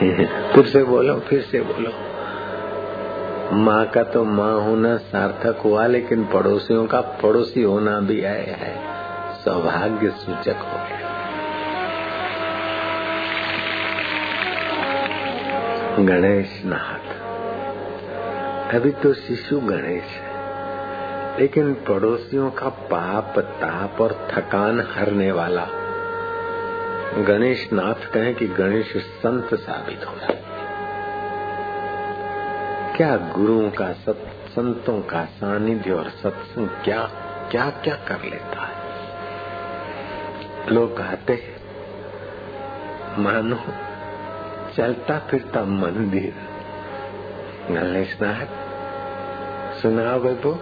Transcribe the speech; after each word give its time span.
फिर 0.54 0.66
से 0.66 0.84
बोलो 0.84 1.20
फिर 1.20 1.40
से 1.40 1.60
बोलो। 1.60 1.90
माँ 3.56 3.86
का 3.86 4.02
तो 4.02 4.24
माँ 4.24 4.60
होना 4.60 4.96
सार्थक 4.96 5.60
हुआ 5.64 5.86
लेकिन 5.86 6.24
पड़ोसियों 6.24 6.86
का 6.86 7.00
पड़ोसी 7.00 7.62
होना 7.62 8.00
भी 8.00 8.20
है, 8.20 8.42
है। 8.42 8.82
सौभाग्य 9.34 10.10
सूचक 10.10 10.56
हो 10.56 10.78
गया। 10.78 11.10
गणेश 15.98 16.62
नाथ। 16.66 17.20
अभी 18.74 18.90
तो 18.90 19.14
शिशु 19.14 19.60
गणेश 19.60 20.04
है 20.04 20.30
लेकिन 21.40 21.74
पड़ोसियों 21.74 22.50
का 22.50 22.68
पाप 22.68 23.38
ताप 23.38 24.00
और 24.00 24.28
थकान 24.30 24.80
हरने 24.80 25.32
वाला 25.32 25.66
गणेश 27.18 27.72
नाथ 27.72 28.10
कहें 28.12 28.34
कि 28.34 28.46
गणेश 28.46 28.96
संत 28.96 29.54
साबित 29.54 30.04
हो 30.08 30.14
जाए 30.14 30.42
क्या 32.96 33.16
गुरुओं 33.16 33.70
का, 33.70 33.92
सत 33.92 34.32
संतों 34.48 35.02
का 35.02 35.24
सानिध्य 35.24 35.92
और 35.92 36.08
सत्संग 36.08 36.68
क्या 36.68 37.10
क्या 37.50 37.70
क्या 37.70 37.94
कर 37.94 38.24
लेता 38.24 38.62
है? 38.62 38.74
लोग 40.74 40.98
कहते 40.98 41.42
मानो 43.18 43.58
चलता 44.76 45.18
फिरता 45.18 45.64
मंदिर। 45.64 46.34
गणेश 47.70 48.18
नाथ 48.22 48.46
सुनाओ 49.80 50.20
बाबू 50.20 50.58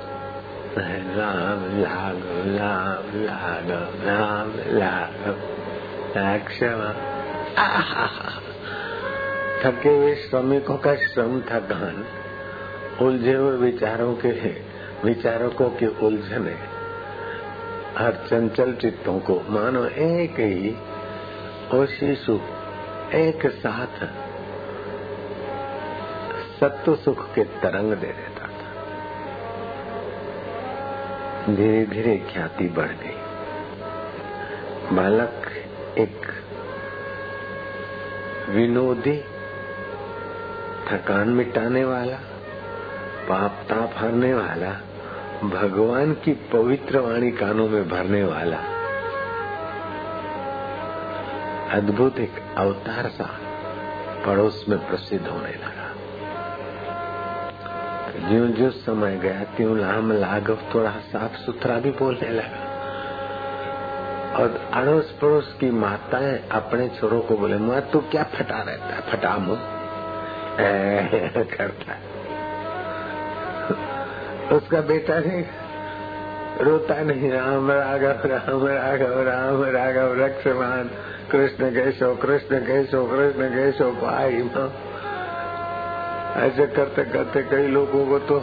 राम 0.79 1.81
लागो 1.81 2.57
राम 2.59 3.25
लागो 3.25 4.07
राम 4.07 4.79
लागो 4.79 5.58
थके 9.65 9.97
हुए 9.97 10.15
श्रमिकों 10.15 10.77
का 10.77 10.95
श्रम 10.95 11.41
थकान 11.41 12.07
उलझे 13.01 13.35
हुए 13.35 13.57
विचारों 13.57 14.15
के 14.15 14.29
विचारकों 15.05 15.71
की 15.71 15.87
उलझने। 15.87 16.57
हर 17.99 18.13
चंचल 18.13 18.73
चित्तों 18.73 19.19
को 19.19 19.43
मानो 19.49 19.85
एक 19.85 20.33
ही 20.33 20.77
और 21.79 21.87
शिशु, 21.87 22.41
एक 23.15 23.47
साथ 23.47 24.07
सत्व 26.61 26.95
सुख 26.95 27.35
के 27.35 27.45
तरंग 27.45 27.93
दे 27.93 28.07
देता 28.07 28.47
था। 28.47 28.73
धीरे 31.55 31.87
धीरे 31.87 32.17
ख्याति 32.17 32.65
बढ़ 32.65 32.89
गई। 32.89 33.19
बालक 34.97 35.53
विनोदी, 38.49 39.21
थकान 40.89 41.29
मिटाने 41.29 41.85
वाला, 41.85 42.17
पाप 43.29 43.51
ताप 43.51 43.93
हरने 43.97 44.35
वाला, 44.35 44.71
भगवान 45.45 46.13
की 46.13 46.33
पवित्र 46.33 46.99
वाणी 46.99 47.31
कानों 47.31 47.69
में 47.69 47.89
भरने 47.89 48.25
वाला। 48.25 48.57
अद्भुत 51.71 52.19
एक 52.19 52.55
अवतार 52.57 53.09
सा 53.09 53.31
पड़ोस 54.27 54.65
में 54.69 54.89
प्रसिद्ध 54.89 55.27
होने 55.27 55.53
लगा। 55.53 55.89
ज्यो 58.29 58.47
ज्यो 58.47 58.71
समय 58.71 59.17
गया, 59.17 59.45
त्यों 59.45 59.79
लाम 59.79 60.13
लाघव 60.13 60.59
थोड़ा 60.75 60.91
साफ़ 60.91 61.37
सुथरा 61.37 61.81
भी 61.81 61.91
बोलने 61.91 62.29
लगा। 62.29 62.68
और 64.39 64.71
अड़ोस 64.73 65.19
पड़ोस 65.23 65.57
की 65.61 65.71
माताएँ 65.71 66.49
अपने 66.53 66.89
छोरों 66.89 67.21
को 67.21 67.37
बोले 67.37 67.57
मुआ 67.57 67.81
तू 67.81 68.01
क्या 68.01 68.23
फटा 68.23 68.63
रहता 68.63 68.87
है? 68.87 69.01
फटा 69.13 69.37
मुँह? 69.37 69.59
करता 71.57 71.93
है। 71.93 72.19
उसका 74.57 74.81
बेटा 74.81 75.19
नहीं, 75.19 75.45
रोता 76.61 77.03
नहीं, 77.03 77.31
राम 77.31 77.71
राघव 77.71 78.27
राम 78.27 78.67
राघव 78.67 79.23
राम 79.23 79.65
राघव 79.65 80.25
रक्षमान 80.25 80.91
कृष्ण 81.33 81.71
केशव 81.71 82.15
कृष्ण 82.15 82.59
केशव 82.59 83.05
कृष्ण 83.05 83.49
केशव, 83.49 83.91
भाई, 83.91 84.43
माँ। 84.43 84.73
ऐसे 86.37 86.67
करते 86.67 87.05
करते 87.05 87.43
कई 87.43 87.67
लोगों 87.67 88.07
को 88.07 88.19
तो 88.19 88.41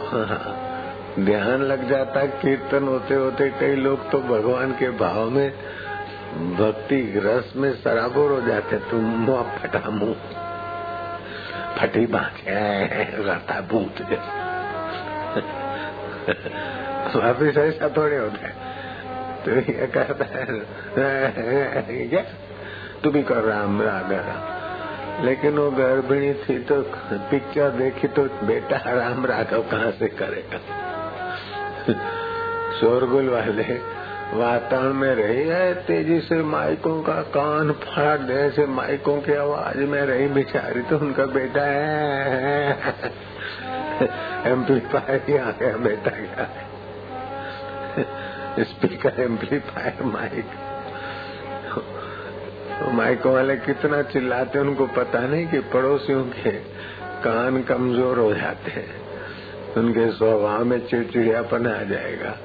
ध्यान 1.24 1.62
लग 1.62 1.88
जाता 1.88 2.26
कीर्तन 2.26 2.84
होते 2.84 3.14
होते 3.14 3.50
कई 3.50 3.74
लोग 3.74 4.10
तो 4.10 4.18
भगवान 4.18 4.72
के 4.72 4.90
भाव 4.90 5.30
में 5.30 5.52
भक्ति 6.36 7.00
रस 7.24 7.52
में 7.56 7.72
सराबोर 7.74 8.32
हो 8.32 8.40
जाते, 8.40 8.76
तुम 8.76 9.00
मुआ 9.00 9.42
फटा 9.42 9.90
मुँह। 9.90 10.16
फटी 11.78 12.06
बांखे 12.06 12.52
रहता 13.22 13.60
भूत 13.60 14.00
वापिस 17.16 17.56
ऐसा 17.56 17.88
थोड़े 17.88 18.16
होता 18.16 18.46
है। 18.46 18.54
तो 19.44 19.50
ये 19.50 19.86
कहता 19.86 20.24
है, 20.24 20.46
क्या? 22.08 22.22
तू 23.02 23.10
भी 23.10 23.22
कर 23.22 23.42
राम, 23.42 23.82
रागा 23.82 24.52
लेकिन 25.24 25.58
वो 25.58 25.70
गर्भिणी 25.70 26.32
थी 26.34 26.58
तो 26.58 26.82
पिक्चर 27.12 27.70
देखी 27.70 28.08
तो 28.08 28.22
बेटा, 28.46 28.76
राम, 28.76 29.26
राघव 29.26 29.62
कहाँ 29.62 29.90
से 29.90 30.08
करेगा? 30.08 30.58
शोरगुल 32.80 33.28
वाले 33.28 33.95
वातावरण 34.34 34.92
में 34.92 35.14
रही 35.14 35.42
है, 35.48 35.74
तेज़ी 35.74 36.20
से 36.20 36.42
माइकों 36.42 37.02
का 37.02 37.20
कान 37.34 37.72
फाड़ 37.72 38.18
दे 38.18 38.50
से 38.50 38.66
माइकों 38.66 39.20
की 39.20 39.34
आवाज़ 39.34 39.78
में 39.78 40.00
रही, 40.02 40.26
बिचारी 40.28 40.82
तो 40.82 40.98
उनका 40.98 41.26
बेटा 41.26 41.62
है। 41.62 42.76
एम्पलीफायर 44.46 45.22
ही 45.28 45.36
आ 45.36 45.50
गया 45.50 45.76
बेटा 45.76 46.10
क्या 46.10 46.48
स्पीकर 48.64 49.20
एम्पलीफायर 49.20 50.02
माइक। 50.02 50.46
माइकों 52.94 53.32
वाले 53.32 53.56
कितना 53.56 54.02
चिल्लाते 54.02 54.58
उनको 54.58 54.86
पता 54.86 55.20
नहीं 55.20 55.46
कि 55.46 55.58
पड़ोसियों 55.72 56.24
के 56.24 56.50
कान 57.22 57.62
कमज़ोर 57.62 58.18
हो 58.18 58.34
जाते 58.34 58.70
हैं। 58.70 58.90
उनके 59.76 60.10
स्वभाव 60.12 60.64
में 60.64 60.78
चिड़चिड़ियापन 60.86 61.66
आ 61.66 61.82
जाएगा। 61.82 62.36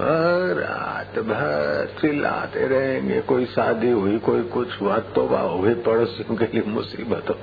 रात 0.00 1.18
भर 1.18 1.94
चिल्लाते 2.00 2.66
रहेंगे। 2.66 3.20
कोई 3.20 3.46
शादी 3.46 3.90
हुई, 3.90 4.18
कोई 4.18 4.42
कुछ 4.42 4.80
हुआ 4.80 4.98
तो 4.98 5.26
वाह 5.26 5.46
गई, 5.62 5.74
पड़ोसियों 5.74 6.36
के 6.36 6.44
लिए 6.44 6.62
मुसीबत 6.66 7.30
हो। 7.30 7.34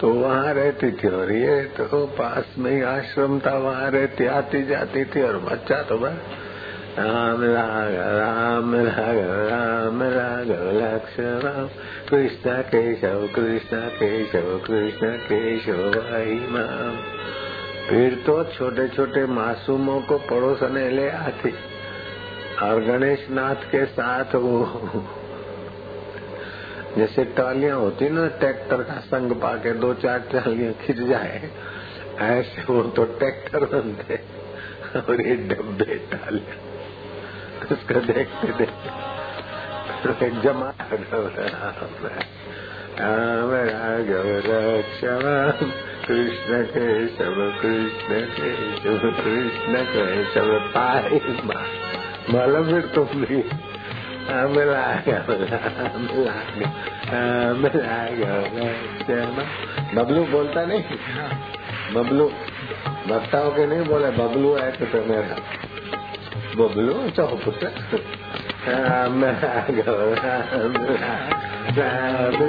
तो 0.00 0.08
वहाँ 0.08 0.54
रहती 0.54 0.90
थी 0.92 1.08
और 1.08 1.32
ये 1.32 1.60
तो 1.78 2.06
पास 2.06 2.54
में 2.58 2.70
ही 2.70 2.82
आश्रम 2.82 3.38
था, 3.40 3.56
वहाँ 3.58 3.90
रहती, 3.90 4.26
आती 4.26 4.62
जाती 4.62 5.04
थी 5.04 5.22
और 5.22 5.38
बच्चा 5.38 5.82
तो 5.82 5.98
बस, 5.98 6.18
राम 6.98 7.42
राग 7.44 7.94
राम 8.18 8.74
राग 8.74 9.18
राम 9.50 10.02
राग 10.02 10.50
लक्ष्मण, 10.76 11.66
कृष्ण 12.10 12.60
केशव 12.62 13.28
कृष्ण 13.34 13.80
केशव 13.96 14.56
कृष्ण 14.66 15.10
केशव, 15.26 15.82
भाई 15.90 16.34
माम 16.50 16.96
फिर 17.88 18.14
तो 18.26 18.32
छोटे 18.46 18.86
छोटे 18.88 19.24
मासूमों 19.28 20.00
को 20.02 20.18
पड़ोसने 20.30 20.88
ले 20.90 21.08
आती। 21.10 21.50
और 22.62 22.80
गणेश 22.84 23.26
नाथ 23.30 23.60
के 23.70 23.84
साथ 23.86 24.34
वो 24.36 25.04
जैसे 26.96 27.24
टालियाँ 27.36 27.78
होती 27.78 28.08
ना, 28.08 28.26
ट्रैक्टर 28.40 28.82
का 28.82 28.98
संग 29.06 29.32
पाके 29.40 29.72
दो 29.80 29.92
चार 29.94 30.18
टालियाँ 30.32 30.72
खिंच 30.82 31.00
जाए, 31.00 31.50
ऐसे 32.22 32.62
वो 32.62 32.82
तो 32.96 33.04
ट्रैक्टर 33.18 33.64
बनते। 33.66 34.18
और 34.98 35.20
ये 35.20 35.34
डब्बे 35.48 35.94
टालियाँ, 36.12 36.56
उसको 37.72 38.00
देखते 38.02 38.52
देखते। 38.54 40.30
जमा 40.42 40.70
राम 42.98 43.50
राघव 43.68 44.26
रक्षम 44.46 45.24
कृष्ण 46.08 46.58
केशव 46.64 47.38
कृष्ण 47.60 48.18
केशव 48.34 49.06
कृष्ण 49.14 49.78
केशव 49.86 50.50
पाई 50.74 51.18
मतलब 52.28 52.68
फिर 52.68 52.84
तुम 52.94 53.24
भी 53.24 53.40
राम 54.28 54.58
राघव 54.68 55.32
राम 57.12 57.66
राघव 57.76 58.60
बबलू 59.94 60.24
बोलता 60.26 60.64
नहीं 60.66 60.98
बबलू 61.94 62.28
भक्ताओं 63.08 63.50
के 63.56 63.66
नहीं 63.66 63.84
बोले 63.88 64.10
बबलू 64.18 64.54
है 64.56 64.70
तो 64.84 65.02
मेरा 65.08 65.40
बबलू 66.58 66.94
चौपुत्र 67.16 67.72
राम 68.68 69.24
राघव 69.24 70.04
राम 70.20 70.78
राम 71.78 72.40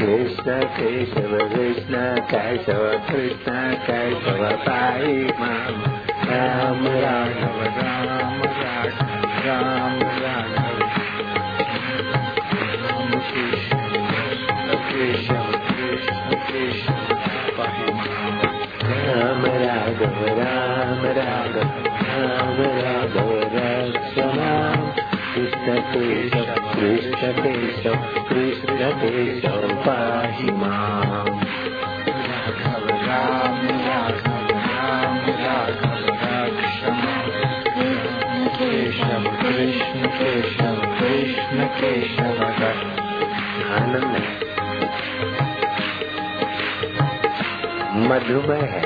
कृष्ण 0.00 0.60
केशव 0.60 1.48
कृष्ण 1.48 1.98
केशव 2.30 2.84
कृष्ण 3.08 3.74
केशव 3.74 4.56
साई 4.56 5.26
माम 5.40 5.82
राम, 6.30 6.86
राघव 6.86 7.62
राम 7.62 8.42
राघव 8.42 9.46
राम 9.46 9.98
राघव 9.98 10.24
राम 10.24 10.78
कृष्ण 13.30 13.78
कृष्ण 14.90 15.36
कृष्ण 15.68 16.38
कृष्ण 16.48 16.94
राम 19.06 19.44
राघव 19.44 20.24
राम 20.40 21.06
राघव 21.18 21.84
राम। 21.84 22.00
राघव 22.78 23.30
रक्षमाम 23.54 24.80
कृष्ण 25.34 25.80
केशव 25.80 26.48
कृष्ण 26.74 27.32
केशव 27.42 27.94
कृष्ण 28.28 28.90
केशव 28.90 29.59
पाहि 29.90 30.50
राघव, 32.24 32.86
राम 32.88 33.68
राघव 33.68 34.46
राम, 34.46 35.16
राघव 35.16 36.10
केशव, 38.48 39.22
कृष्ण 39.42 40.06
केशव 40.06 40.74
कृष्ण, 40.74 41.66
केशव 41.66 42.44
है 42.44 42.90
मधुमेह 48.08 48.62
है। 48.62 48.82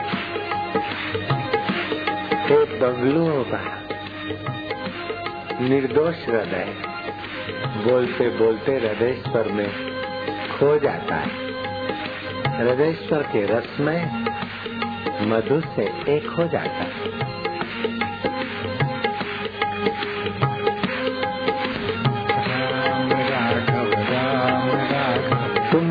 एक 2.50 2.80
बंगलू 2.80 3.28
होगा 3.30 3.80
निर्दोष 5.60 6.28
हृदय। 6.28 6.74
बोलते 7.76 8.28
बोलते 8.28 8.72
हृदयेश्वर 8.72 9.48
में 9.48 9.83
खो 10.64 10.78
जाता 10.78 11.14
है। 11.14 11.28
हृदयेश्वर 12.58 13.22
के 13.22 13.46
रस 13.46 13.76
में 13.80 14.24
मधु 15.20 15.60
से 15.60 15.82
एक 16.16 16.34
हो 16.38 16.48
जाता 16.48 16.68
है। 16.68 17.24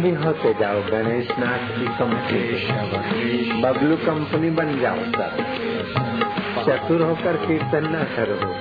भी 0.01 0.11
होते 0.11 0.53
जाओ 0.53 0.81
गणेश 0.81 1.27
नाथ 1.39 1.79
की 1.79 1.85
कंपनी 1.85 3.61
बबलू 3.61 3.97
कंपनी 3.97 4.49
बन 4.49 4.79
जाओ 4.79 4.95
सब। 4.95 5.37
चतुर 6.65 7.01
होकर 7.01 7.37
कीर्तन 7.37 7.83
न 7.83 8.03
करो। 8.15 8.55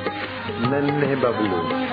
नन्हे 0.71 1.17
बबलू। 1.17 1.93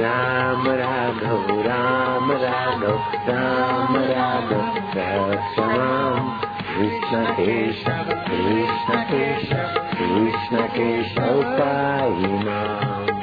राम 0.00 0.68
राघव 0.68 1.60
राम 1.60 2.32
राघव 2.32 2.98
राम 3.28 3.96
राघव 3.96 4.78
रक्षमाम 4.96 6.28
कृष्ण 6.76 7.24
केशव 7.24 8.12
कृष्ण 8.26 9.02
केशव 9.02 9.78
कृष्ण 9.92 10.66
केशव 10.66 11.42
पाहि 11.42 13.15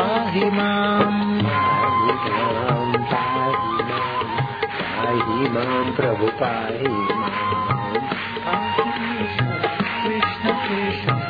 पाहि 0.00 0.44
माम् 0.50 1.16
पाहि 5.00 5.48
माम 5.54 5.90
प्रभु 5.96 6.28
पाहि 6.40 6.92
कृष्ण 10.04 10.54
केशव 10.62 11.20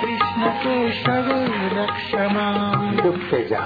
कृष्ण 0.00 0.50
केशव 0.64 1.30
रक्ष 1.78 2.14
माम् 2.36 2.96
गुप्त 3.00 3.34
जा 3.50 3.64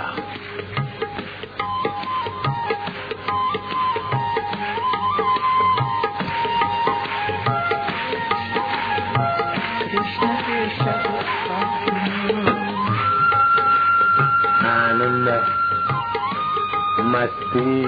मस्ती 17.53 17.87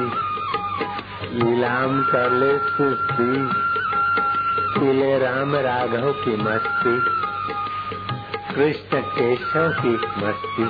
लीलाम 1.27 2.03
कर 2.03 2.31
ले 2.31 2.59
सुस्ती 2.59 3.49
पीले 4.81 5.19
राम 5.19 5.55
राघव 5.57 6.13
की 6.13 6.37
मस्ती, 6.37 6.99
कृष्ण 8.55 9.01
केशव 9.01 9.69
की 9.69 9.95
मस्ती, 10.27 10.69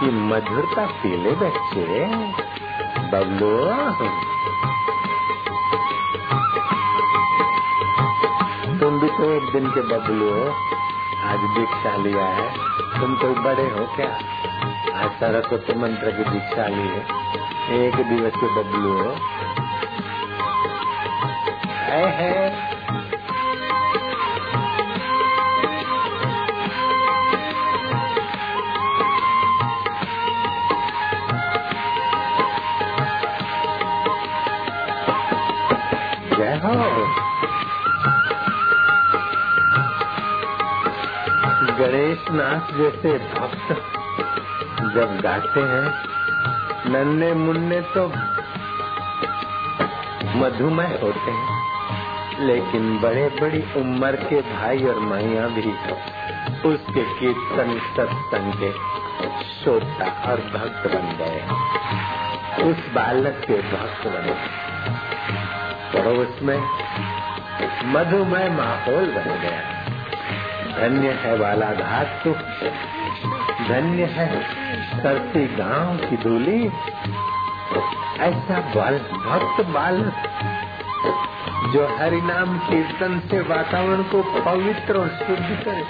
की 0.00 0.10
मधुरता 0.10 0.86
पीले 0.86 1.30
बच्चे। 1.30 2.04
बबलू, 3.12 3.56
तुम 8.78 9.00
भी 9.00 9.08
तो 9.08 9.30
एक 9.30 9.52
दिन 9.52 9.70
के 9.70 9.80
बबलू 9.80 10.30
हो। 10.30 10.50
आज 11.24 11.38
दीक्षा 11.38 11.96
लिया 11.96 12.24
है। 12.24 12.58
तुम 13.00 13.14
कोई 13.14 13.34
बड़े 13.34 13.62
हो 13.62 13.96
क्या? 13.96 14.14
आज 15.02 15.10
सरस्वती 15.10 15.74
मंत्र 15.78 16.10
की 16.10 16.30
दीक्षा 16.30 16.66
ली 16.66 16.88
है। 16.88 17.37
एक 17.68 17.96
दिवस 18.08 18.32
के 18.36 18.46
बबलू 18.54 18.92
हो। 18.98 19.10
है, 21.88 22.46
गणेश 41.78 42.24
नाथ 42.30 42.72
जैसे 42.76 43.18
भक्त 43.18 43.68
जब 44.94 45.18
गाते 45.20 45.60
हैं 45.60 46.07
नन्हे 46.88 47.34
मुन्ने 47.34 47.80
तो 47.80 48.08
मधुमेह 50.38 50.98
होते 51.02 51.30
हैं। 51.30 51.58
लेकिन 52.40 52.98
बड़े 52.98 53.28
बड़ी 53.28 53.80
उम्र 53.80 54.12
के 54.12 54.40
भाई 54.40 54.84
और 54.84 54.98
माइया 54.98 55.46
भी 55.46 55.62
उसके 56.68 57.02
कीर्तन 57.02 57.80
सत्संग 57.96 58.52
के 58.52 58.72
श्रोता 59.44 60.30
और 60.30 60.36
भक्त 60.36 60.94
बन 60.94 61.16
गए। 61.18 61.40
उस 62.62 62.92
बालक 62.92 63.44
के 63.46 63.54
भक्त 63.54 64.06
बने। 64.06 64.32
पड़ोस 65.92 66.38
में 66.42 66.58
मधुमय 67.84 68.50
माहौल 68.50 69.04
बन 69.04 69.38
गया। 69.40 69.78
धन्य 70.78 71.10
है 71.10 71.36
वाला 71.36 71.70
तो। 72.06 72.32
धन्य 73.68 74.04
है। 74.04 74.67
सरसी 74.98 75.46
गाँव 75.46 75.96
की 75.96 76.16
धूली 76.16 76.66
ऐसा 78.20 78.60
बाल, 78.60 78.98
भक्त 78.98 79.66
बाल, 79.66 80.12
जो 81.72 81.96
हरि 81.98 82.20
नाम 82.20 82.58
कीर्तन 82.58 83.20
से 83.30 83.40
वातावरण 83.40 84.02
को 84.02 84.22
पवित्र 84.22 84.98
और 84.98 85.08
शुद्ध 85.08 85.64
करे। 85.64 85.84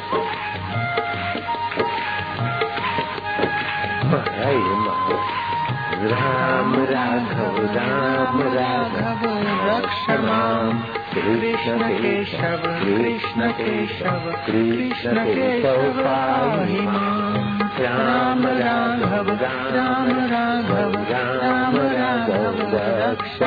राम, 6.08 6.74
राघव 6.74 7.56
राम, 7.76 8.42
राघव 8.42 9.22
रक्ष 9.68 10.10
माम् 10.10 10.80
कृष्ण 11.14 11.88
केशव 11.88 12.62
कृष्ण 12.64 13.50
केशव 13.52 14.32
कृष्ण 14.46 15.24
केशव, 15.24 16.02
पाहि 16.02 16.80
माम् 16.80 17.37
राम 17.80 18.46
राघव 18.46 19.28
राम 19.30 20.08
राघव 20.10 20.92
राम 21.10 21.76
राघव 21.76 22.56
रक्ष 22.74 23.38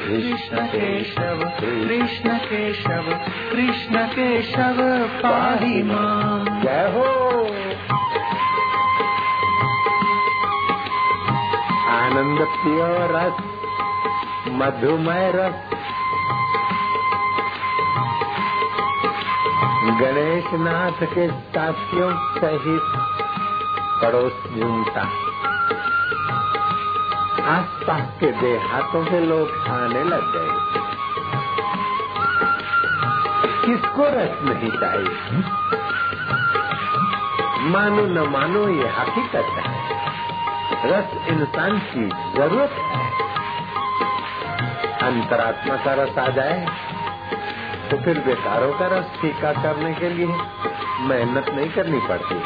कृष्ण 0.00 0.66
केशव 0.66 1.40
कृष्ण 1.60 2.38
केशव 2.38 3.06
कृष्ण 3.52 4.06
केशव, 4.06 5.06
पाहि 5.22 5.82
माम्। 5.82 6.62
जय 6.62 6.90
हो 6.94 7.08
आनंद 11.90 12.38
पियो 12.38 12.96
रस 13.14 13.36
मधुमय 14.48 15.32
रस 15.34 15.74
गणेश 20.00 20.44
नाथ 20.52 21.06
के 21.06 21.28
साथियों 21.28 22.12
सहित 22.12 23.13
पड़ोस 24.04 24.32
झूमता 24.56 25.02
आसपास 27.50 28.08
के 28.20 28.30
देहातों 28.32 29.04
के 29.04 29.20
लोग 29.20 29.52
आने 29.68 30.02
लग 30.04 30.24
गए। 30.32 30.50
किसको 33.64 34.08
रस 34.08 34.34
नहीं 34.42 34.70
चाहिए? 34.70 35.14
मानो 37.70 38.04
न 38.06 38.26
मानो 38.28 38.66
ये 38.68 38.88
हकीकत 38.88 39.48
है। 39.56 39.72
रस 40.90 41.16
इंसान 41.28 41.78
की 41.86 42.04
ज़रूरत 42.36 42.76
है। 42.80 43.02
अंतरात्मा 45.02 45.76
का 45.76 45.94
रस 45.94 46.18
आ 46.18 46.28
जाए 46.30 46.60
तो 47.90 47.96
फिर 47.96 48.18
बेकारों 48.18 48.72
का 48.72 48.86
रस 48.86 49.18
फीका 49.20 49.52
करने 49.62 49.94
के 49.94 50.08
लिए 50.08 50.26
मेहनत 51.08 51.48
नहीं 51.48 51.70
करनी 51.70 52.00
पड़ती। 52.08 52.42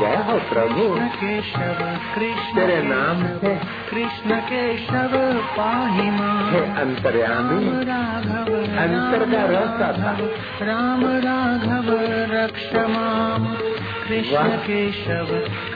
जय 0.00 0.16
हो 0.26 0.38
प्रभु। 0.38 0.82
केशव 1.16 1.78
कृष्ण 2.14 2.56
तेरे 2.56 2.82
नाम 2.82 3.22
से 3.38 3.54
कृष्ण 3.90 4.36
केशव 4.40 5.14
पाही 5.56 6.06
हे 6.50 6.60
अंतर्यामी। 6.80 7.64
राघव 7.84 8.52
अंतर 8.82 9.24
का 9.32 9.44
रास्ता 9.52 9.88
था 9.98 10.12
राम 10.62 11.04
राघव 11.26 11.90
रक्ष 12.34 12.74
माम 12.74 13.46
कृष्ण 14.08 14.48
केशव 14.48 15.26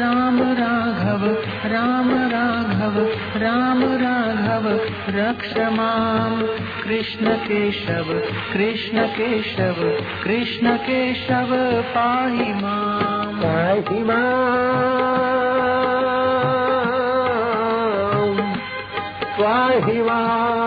राम 0.00 0.42
राघव 0.42 1.26
राम 1.72 2.10
राघव 2.10 3.06
राम 3.42 3.82
राघव 3.82 4.68
रक्ष 5.08 5.56
माम। 5.56 6.42
कृष्ण 6.84 7.34
केशव 7.34 8.04
कृष्ण 8.52 9.06
केशव 9.06 9.98
कृष्ण 10.24 10.76
केशव 10.76 11.82
पाहि 11.82 12.52
माम। 12.52 13.40
पाहि 13.40 14.02
माम्। 14.02 14.36
पाहि 19.40 20.02
माम्। 20.02 20.65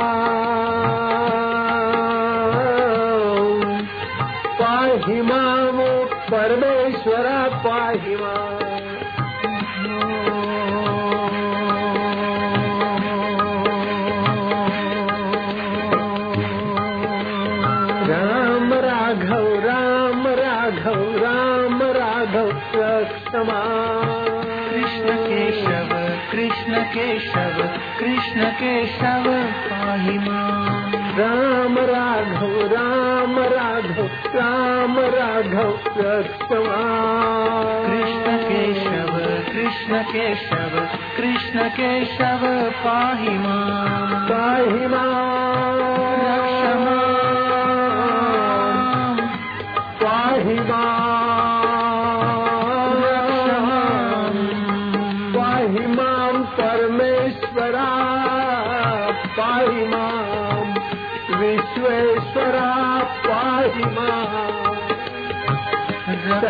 केशव 26.90 27.62
कृष्ण 28.00 28.50
केशव 28.50 29.24
पाहि 29.70 30.18
राम 31.20 31.78
राघव 31.78 32.60
राम 32.62 33.40
राघव 33.40 34.08
राम 34.36 35.00
राघव 35.00 35.72
कृष्ण 37.86 38.38
केशव 38.38 39.18
कृष्ण 39.52 40.02
केशव 40.02 40.80
कृष्ण 41.18 41.68
केशव 41.68 42.70
पाहि 42.70 43.38
माम। 43.38 44.26
पाहि 44.30 44.86
रक्ष 44.86 45.29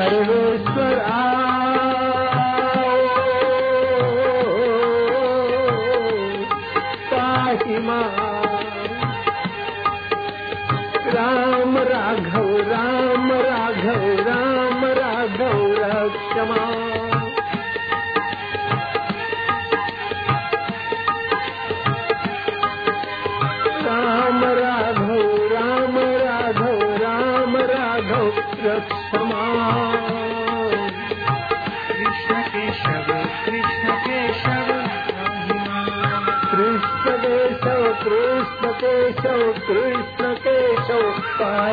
सर्वेश्वरा 0.10 1.18
पाहि 7.12 7.78
राम 11.16 11.78
राघव 11.92 12.50
राम 12.72 13.32
राघव 13.32 14.06
राम 14.28 14.86
राघव 15.00 15.66
रक्षमा 15.84 16.79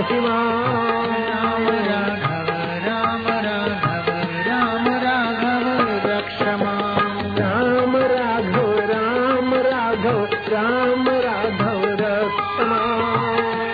पाहि 0.09 0.87
राम 1.29 1.69
राघव 1.89 2.51
राम 2.87 3.27
राघव 3.47 4.11
राम 4.47 4.87
राघव 5.05 5.67
रक्ष 6.05 6.43
माम 6.43 7.35
राम 7.39 7.97
राघव 7.97 8.79
राम 8.91 9.55
राघव 9.55 10.25
राम 10.53 11.09
राघव 11.09 11.85
रक्षमा 12.01 12.81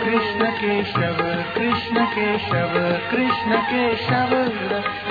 कृष्ण 0.04 0.50
केशव 0.60 1.20
कृष्ण 1.54 2.04
केशव 2.04 2.78
कृष्ण 3.10 3.60
केशव 3.70 4.34
रक्ष 4.72 5.02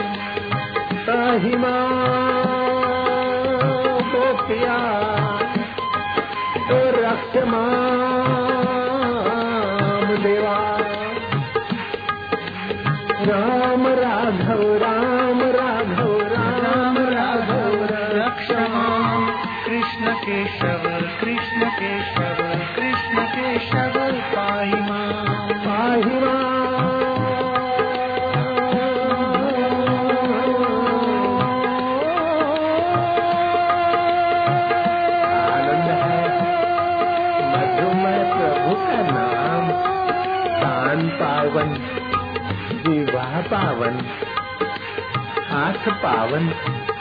हाथ 45.82 45.92
पावन, 45.92 46.54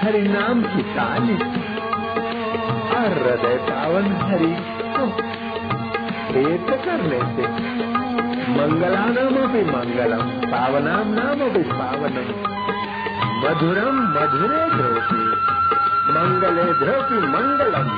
हरि 0.03 0.23
नाम 0.23 0.63
की 0.63 0.83
ताली। 0.83 1.35
और 2.91 3.13
हृदय 3.13 3.57
पावन, 3.57 4.13
हरि 4.13 4.57
को 4.81 5.07
हेत 6.33 6.85
करने 6.85 7.19
से 7.19 7.49
मंगलानाम 8.53 9.53
भी 9.53 9.65
मंगलम, 9.65 10.51
पावनाम 10.51 11.09
नाम 11.09 11.49
भी 11.49 11.63
पावनम। 11.63 12.31
मधुरम 13.45 13.97
मधुरे 13.97 14.71
ध्रोपी 14.71 15.25
मंगले 16.13 16.65
ध्रोपी 16.65 17.27
मंगलम। 17.27 17.89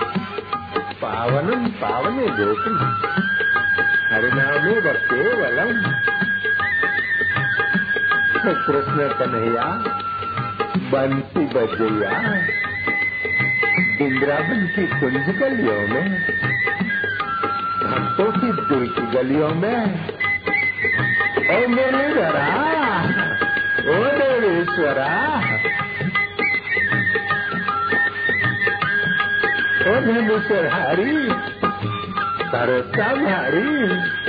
पावनम 1.02 1.66
पावने 1.66 2.26
ध्रोपी 2.28 2.74
हरिनामे 4.14 4.80
व 4.80 4.92
केवलम। 4.92 5.92
कृष्ण 8.66 9.08
कन्हैया 9.08 9.98
बंसी 10.92 11.40
बजैया 11.40 12.34
इंद्रावन 14.06 14.66
की 14.66 14.86
कुंज 14.86 15.36
गलियों 15.38 15.88
में, 15.88 16.14
भक्तों 17.84 18.32
की 18.32 18.52
दिल 18.52 18.88
की 18.88 19.02
गलियों 19.16 19.48
में। 19.48 20.08
ओ 21.36 21.68
मेरे 21.68 22.14
घरा 22.14 22.46
ओ 23.80 24.04
देवेश्वरा। 24.18 25.12
ओ 29.90 30.00
धनुषर 30.00 30.66
हरी, 30.72 31.16
भरोसा 32.52 33.14
भारी। 33.14 34.21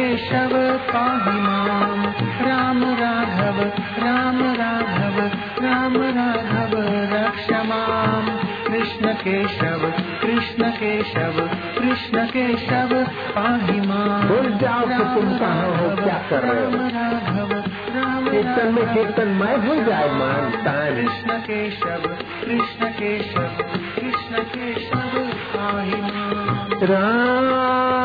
केशव 0.00 0.52
पाहि 0.92 1.40
माम 1.40 2.04
राम 2.48 2.84
राघव 2.84 3.58
राम 4.04 4.38
राघव 4.42 5.18
राम 5.64 5.96
राघव 5.96 6.74
रक्ष 7.12 7.50
माम् 7.50 8.28
कृष्ण 8.66 9.12
केशव 9.12 9.92
कृष्ण 10.22 10.70
केशव 10.70 11.40
कृष्ण 11.78 12.26
केशव 12.26 13.04
पाहि 13.34 13.80
माम् 13.80 14.28
भूल 14.28 14.58
जाओ 14.58 14.80
कि 14.80 15.20
तुम 15.20 15.38
कहाँ 15.38 15.68
हो, 15.68 16.04
क्या 16.04 16.22
कर 16.30 16.42
रहे 16.42 16.64
हो। 16.64 16.70
राम 16.70 16.74
राघव 16.74 17.52
राम 17.96 18.30
कीर्तन 18.30 18.74
में 18.74 18.94
कीर्तन 18.94 18.94
कीर्तनमय 18.94 19.56
हो 19.56 19.84
जाए 19.84 20.10
मान 20.10 20.50
तान। 20.50 20.94
कृष्ण 20.94 21.38
केशव 21.38 22.08
कृष्ण 22.44 22.88
केशव 22.88 23.64
कृष्ण 24.00 24.42
केशव 24.42 25.18
पाहि 25.56 26.00
माम् 26.00 26.82
राम 26.82 27.99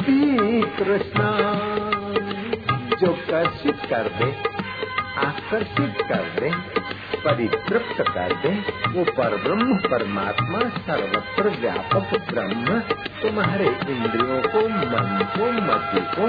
इति 0.00 0.72
कृष्ण। 0.78 1.20
जो 2.96 3.12
कर्षित 3.12 3.76
कर 3.90 4.02
दे, 4.02 4.36
आकर्षित 5.26 5.96
कर 6.08 6.40
दे, 6.40 6.50
परितृप्त 7.24 8.02
कर 8.02 8.32
दे, 8.34 8.48
वो 8.90 9.04
पर 9.04 9.36
ब्रह्म 9.36 9.76
परमात्मा, 9.76 10.58
सर्वत्र 10.58 11.48
व्यापक 11.60 12.32
ब्रह्म, 12.32 12.80
तुम्हारे 13.22 13.64
इंद्रियों 13.64 14.42
को, 14.42 14.68
मन 14.68 15.30
को, 15.38 15.52
मति 15.52 16.00
को, 16.00 16.26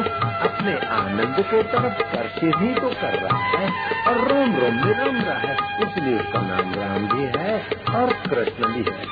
अपने 0.48 0.88
आनंद 0.88 1.46
के 1.46 1.64
तरफ़ 1.64 2.02
कर्षित 2.02 2.54
ही 2.58 2.74
तो 2.74 2.90
कर 2.90 3.20
रहा 3.20 3.38
है, 3.38 3.72
और 4.08 4.18
रोम 4.18 4.56
रोम 4.56 4.76
में 4.76 4.94
रम 4.94 5.16
रहा 5.16 5.38
है, 5.38 5.56
इसलिए 5.56 6.20
उसका 6.20 6.42
नाम 6.42 6.74
राम 6.74 7.08
भी 7.08 7.40
है, 7.40 7.68
और 7.96 8.14
कृष्ण 8.14 8.74
भी 8.74 8.92
है। 8.92 9.06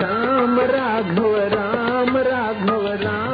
राम 0.00 0.60
राघव 0.60 1.36
राम 1.36 2.16
राघव, 2.16 2.86
राम 2.86 3.33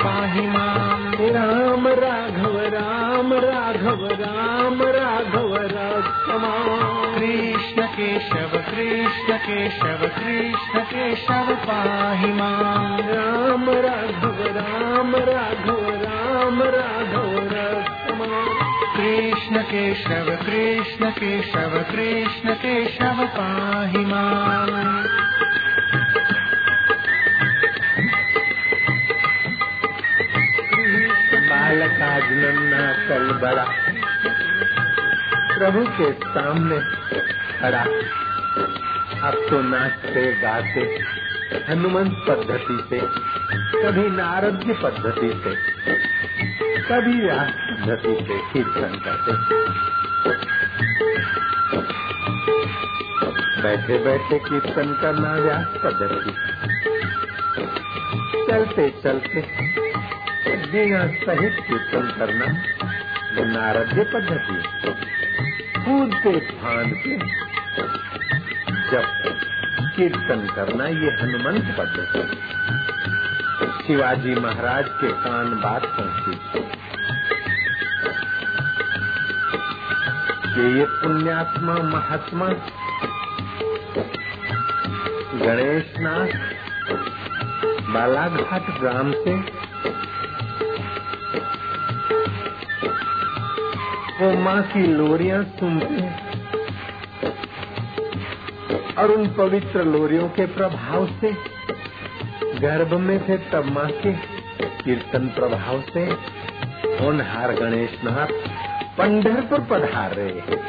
पाहि 0.00 0.46
माम्। 0.46 1.02
राम 1.34 1.88
राघव 1.88 2.56
राम 2.74 3.32
राघव 3.32 4.06
राम 4.20 4.82
राघव 4.82 5.54
रक्षमाम 5.56 7.14
कृष्ण 7.14 7.86
केशव 7.86 8.52
कृष्ण 8.70 9.36
केशव 9.36 10.02
कृष्ण 10.16 10.80
केशव 10.82 11.54
पाहि 11.66 12.32
माम्। 12.32 13.00
राम 13.08 13.70
राघव 13.70 14.42
राम 14.58 15.14
राघव 15.14 15.84
राम 16.04 16.62
राघव 16.62 17.32
रक्षमाम 17.52 18.50
कृष्ण 18.96 19.62
केशव 19.62 20.28
कृष्ण 20.46 21.10
केशव 21.10 21.78
कृष्ण 21.90 22.54
केशव 22.54 23.24
पाहि 23.36 24.04
माम्। 24.04 24.41
कल 33.12 33.32
बड़ा। 33.32 33.64
प्रभु 35.58 35.86
के 35.86 36.12
सामने 36.12 36.78
खड़ा। 37.60 37.82
अब 39.28 39.46
तो 39.50 39.62
नाचते 39.62 40.40
गाते, 40.40 41.04
हनुमंत 41.68 42.24
पद्धति 42.28 42.84
से, 42.90 43.00
कभी 43.82 44.10
नारद्य 44.10 44.72
पद्धति 44.72 45.40
से, 45.44 45.56
कभी 46.80 47.20
व्यास 47.20 47.48
पद्धति 47.48 48.24
से 48.28 48.52
कीर्तन 48.52 49.00
करते। 49.04 49.32
बैठे 53.62 54.04
बैठे 54.04 54.38
कीर्तन 54.38 54.98
करना 55.02 55.32
व्यास 55.32 55.66
पद्धति 55.66 56.30
चलते 58.50 58.94
चलते 59.04 59.72
बिना 60.72 61.06
सहित 61.06 61.52
कीर्तन 61.52 62.14
करना। 62.18 62.81
ये 63.32 63.44
नारद्य 63.44 64.04
पद्धति 64.04 64.54
है। 64.54 64.92
कूदते 65.84 66.40
फांदते 66.40 67.16
जब 68.90 69.04
कीर्तन 69.96 70.46
करना, 70.56 70.86
ये 70.86 71.10
हनुमंत 71.10 71.74
पद्धति 71.78 72.22
शिवाजी 73.86 74.34
महाराज 74.34 74.84
के 74.88 75.08
कान 75.12 75.50
बात 75.50 75.86
पहुँची 75.86 76.34
कि 80.54 80.78
ये 80.78 80.84
पुण्यात्मा 80.84 81.74
महात्मा, 81.74 82.48
गणेशनाथ, 85.46 86.32
बालाघाट 87.92 88.80
ग्राम 88.80 89.12
से 89.12 89.62
वो 94.22 94.32
माँ 94.32 94.62
की 94.62 94.86
लोरियाँ 94.86 95.42
सुनते 95.44 96.02
और 99.02 99.10
उन 99.10 99.26
पवित्र 99.28 99.84
लोरियों 99.84 100.28
के 100.28 100.46
प्रभाव 100.46 101.06
से, 101.20 101.32
गर्भ 102.60 102.94
में 103.00 103.18
थे 103.28 103.38
तब 103.38 103.64
माँ 103.64 103.88
के 103.90 104.12
कीर्तन 104.84 105.26
प्रभाव 105.28 105.80
से, 105.80 106.04
होनहार 107.00 107.52
गणेश 107.52 107.98
नाथ 108.04 108.32
पंडरपुर 108.98 109.60
पधार 109.60 110.14
रहे 110.14 110.28
हैं। 110.28 110.60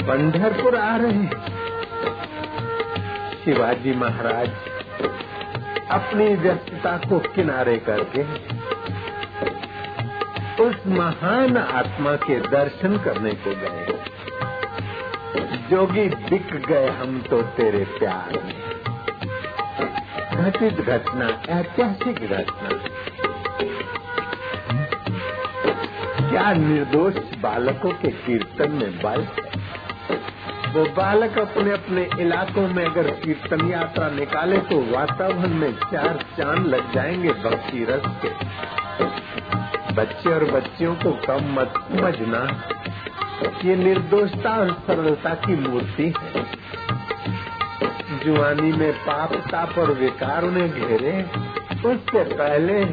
पंढरपुर 0.00 0.76
आ 0.76 0.96
रहे 0.96 1.12
हैं। 1.12 1.30
शिवाजी 3.44 3.94
महाराज 3.94 4.50
अपनी 5.90 6.34
व्यस्तता 6.34 6.96
को 6.98 7.18
किनारे 7.18 7.76
करके 7.78 8.53
उस 10.64 10.76
महान 10.86 11.56
आत्मा 11.56 12.16
के 12.16 12.40
दर्शन 12.40 12.96
करने 12.96 13.30
को 13.30 13.50
गए। 13.50 13.98
जोगी 15.70 16.08
बिक 16.08 16.66
गए 16.66 16.88
हम 16.88 17.20
तो 17.30 17.42
तेरे 17.42 17.84
प्यार 17.84 18.42
में। 18.44 18.62
घटित 20.32 20.80
घटना, 20.80 21.42
ऐतिहासिक 21.48 22.16
घटना। 22.30 22.68
क्या 26.30 26.52
निर्दोष 26.52 27.14
बालकों 27.14 27.92
के 27.92 28.08
कीर्तन 28.08 28.70
में 28.70 29.02
बल 29.02 29.26
वो 30.74 30.84
बालक 30.84 31.38
अपने 31.38 31.72
अपने 31.72 32.08
इलाकों 32.20 32.68
में 32.68 32.84
अगर 32.84 33.10
कीर्तन 33.10 33.70
यात्रा 33.70 34.08
निकाले 34.08 34.58
तो 34.58 34.92
वातावरण 34.92 35.54
में 35.54 35.72
चार 35.72 36.24
चाँद 36.38 36.66
लग 36.66 36.94
जाएँगे 36.94 37.28
भक्ति 37.28 37.86
रस 37.90 38.02
के। 38.06 38.30
बच्चे 39.94 40.34
और 40.34 40.44
बच्चियों 40.44 40.94
को 40.94 41.12
कम 41.12 41.40
मत 41.42 41.74
समझना। 41.76 42.68
ये 43.64 43.76
निर्दोषता 43.76 44.56
और 44.56 44.70
सरलता 44.86 45.34
की 45.34 45.68
मूर्ति 45.68 46.14
है। 46.22 46.44
जुआनी 48.24 48.72
में 48.72 48.92
पाप, 48.92 49.34
ताप 49.34 49.78
और 49.78 49.92
विकार 49.92 50.44
उन्हें 50.44 50.70
घेरे। 50.70 51.22
उससे 51.88 52.24
पहले 52.24 52.84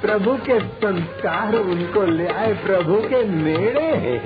प्रभु 0.00 0.34
के 0.34 0.60
संस्कार 0.60 1.54
उनको 1.54 2.02
ले 2.02 2.26
आए, 2.26 2.52
प्रभु 2.52 2.94
के 2.94 3.28
नेड़े 3.28 3.94
है। 3.94 4.18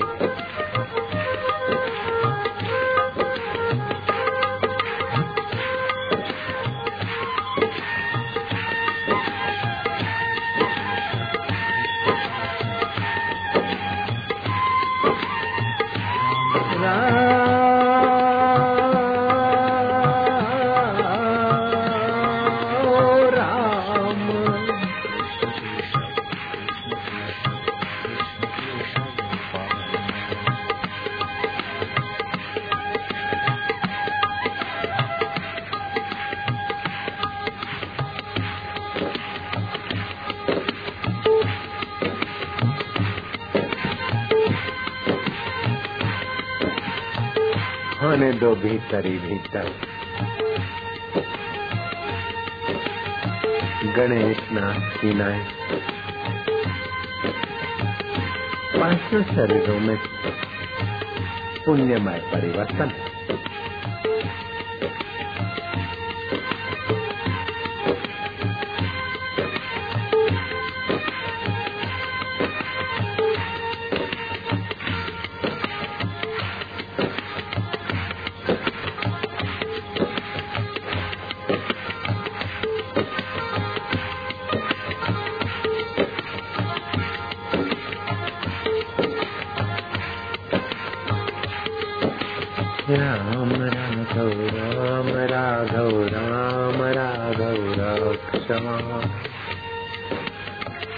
आने 48.19 48.33
दो 48.33 48.55
भीतर 48.55 49.07
ही 49.07 49.19
भीतर। 49.19 49.73
गणेश 53.97 54.39
नाथ 54.53 55.05
नाय। 55.05 55.39
पाँचों 58.81 59.23
शरीरों 59.23 59.81
में 59.81 59.97
पुण्यमय 61.67 62.19
परिवर्तन। 62.19 63.08
राम 96.59 96.83
राघव 96.83 97.59
रक्षमा 97.99 98.77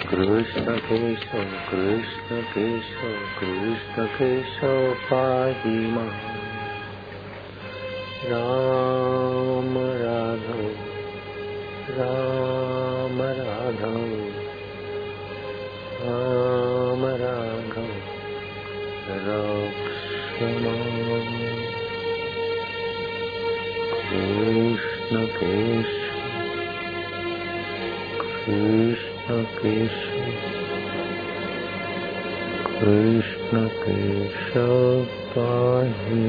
कृष्ण 0.09 0.75
केशव 0.77 1.43
कृष्ण 1.69 2.39
केशव 2.53 3.11
कृष्ण 3.39 4.05
केशव 4.05 4.93
पाहि 5.11 5.75
माँ 5.91 6.07
राम 8.23 9.77
राघव 10.01 10.65
राम 11.99 12.60
कृष्ण 29.63 30.21
कृष्ण 32.79 33.67
केशव 33.67 35.05
पाहि। 35.35 36.23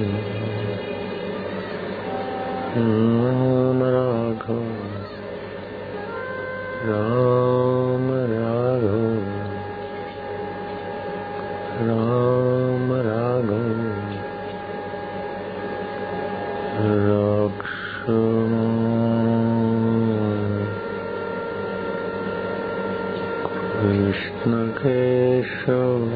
कृष्ण 23.82 24.68
केशव। 24.68 26.08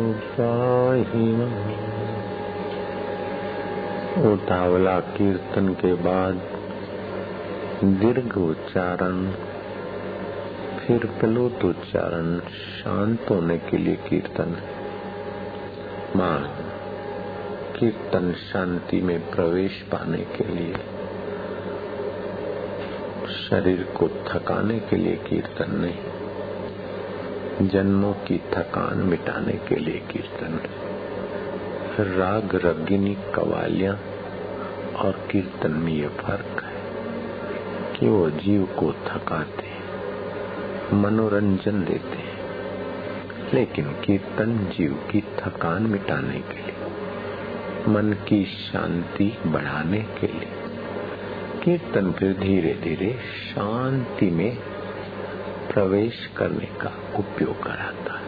उतावला 4.33 4.99
कीर्तन 4.99 5.67
के 5.67 5.93
बाद 5.93 6.39
दीर्घ 7.83 8.37
उच्चारण, 8.37 9.31
फिर 10.79 11.05
प्लुत 11.05 11.65
उच्चारण 11.65 12.39
शांत 12.49 13.17
होने 13.29 13.57
के 13.57 13.77
लिए 13.77 13.95
कीर्तन। 13.95 14.55
कीर्तन 17.83 18.33
शांति 18.33 19.01
में 19.01 19.31
प्रवेश 19.31 19.81
पाने 19.81 20.17
के 20.17 20.43
लिए, 20.43 20.73
शरीर 23.27 23.83
को 23.83 24.07
थकाने 24.07 24.79
के 24.79 24.95
लिए 24.95 25.15
कीर्तन 25.15 25.71
नहीं, 25.71 27.67
जन्मों 27.67 28.13
की 28.13 28.37
थकान 28.37 28.97
मिटाने 28.97 29.53
के 29.53 29.75
लिए 29.75 29.99
कीर्तन 29.99 30.59
राग, 31.99 32.55
रगिनी, 32.55 33.17
कवालियाँ 33.35 33.99
और 34.95 35.27
कीर्तन 35.31 35.71
में 35.71 35.93
ये 35.93 36.07
फ़र्क 36.07 36.63
है 36.63 36.81
कि 37.99 38.07
वो 38.07 38.29
जीव 38.29 38.65
को 38.65 38.91
थकाते 38.93 39.69
मनोरंजन 40.95 41.83
देते 41.83 42.17
हैं। 42.17 42.33
लेकिन 43.53 43.85
कीर्तन 43.85 44.57
जीव 44.77 44.93
की 45.11 45.21
थकान 45.21 45.83
मिटाने 45.83 46.39
के 46.39 46.65
लिए 46.65 46.82
मन 47.87 48.13
की 48.13 48.45
शांति 48.45 49.37
बढ़ाने 49.45 49.99
के 49.99 50.27
लिए। 50.27 50.49
कीर्तन 51.63 52.11
फिर 52.11 52.37
धीरे 52.37 52.73
धीरे 52.83 53.19
शांति 53.49 54.29
में 54.29 54.57
प्रवेश 55.73 56.29
करने 56.37 56.65
का 56.65 56.91
उपयोग 57.15 57.63
कराता 57.63 58.19
है। 58.19 58.23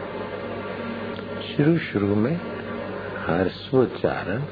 शुरू 1.42 1.78
शुरू 1.78 2.14
में 2.14 2.40
हर्षोच्चारण, 3.26 4.42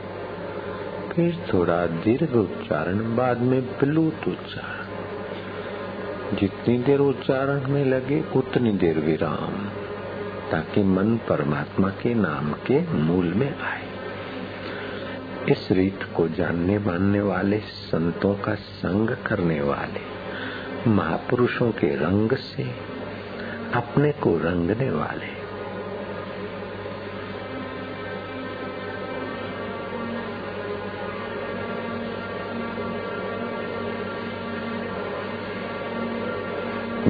फिर 1.13 1.47
थोड़ा 1.55 1.87
दीर्घ 1.87 2.37
उच्चारण, 2.37 3.17
बाद 3.17 3.41
में 3.41 3.79
प्लूत 3.79 4.29
उच्चारण। 4.29 4.85
जितनी 6.37 6.79
देर 6.79 6.99
उच्चारण 6.99 7.69
में 7.69 7.85
लगे, 7.85 8.25
उतनी 8.37 8.73
देर 8.73 8.99
विराम, 8.99 9.69
ताकि 10.51 10.83
मन 10.83 11.17
परमात्मा 11.17 11.89
के 11.89 12.15
नाम 12.15 12.53
के 12.53 12.93
मूल 12.93 13.35
में 13.35 13.61
आए। 13.61 13.84
इस 15.51 15.69
रीत 15.73 16.01
को 16.17 16.29
जानने 16.29 16.79
मानने 16.79 17.21
वाले, 17.21 17.59
संतों 17.59 18.35
का 18.35 18.55
संग 18.55 19.11
करने 19.11 19.61
वाले, 19.61 20.01
महापुरुषों 20.91 21.71
के 21.73 21.97
रंग 21.97 22.33
से 22.33 22.63
अपने 23.75 24.13
को 24.13 24.37
रंगने 24.39 24.91
वाले। 24.91 25.45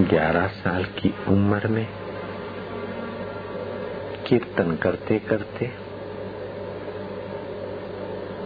ग्यारह 0.02 0.46
साल 0.46 0.84
की 0.84 1.14
उम्र 1.28 1.68
में 1.68 1.88
कीर्तन 4.26 4.76
करते 4.76 5.18
करते 5.18 5.83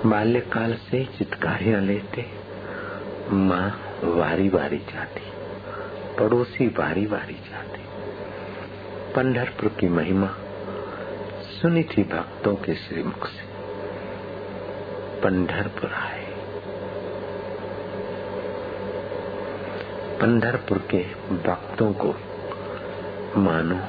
बाल्यकाल 0.07 0.75
से 0.75 1.05
चितकारियाँ 1.05 1.81
लेते। 1.81 2.27
माँ 3.31 3.83
वारी 4.05 4.49
वारी 4.49 4.79
जाती, 4.79 5.21
पड़ोसी 6.17 6.67
वारी 6.67 7.07
वारी 7.07 7.35
जाती। 7.35 7.83
पंडरपुर 9.13 9.69
की 9.81 9.89
महिमा 9.89 10.27
सुनी 11.43 11.83
थी 11.83 12.03
भक्तों 12.03 12.55
के 12.55 12.75
श्रीमुख 12.75 13.27
से। 13.27 13.43
पंडरपुर 15.21 15.91
आए। 15.91 16.25
पंडरपुर 20.21 20.79
के 20.79 21.03
भक्तों 21.35 21.93
को 21.93 22.15
मानो 23.41 23.81